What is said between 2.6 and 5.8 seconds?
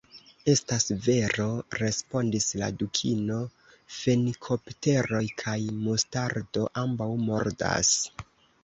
la Dukino. "Fenikopteroj kaj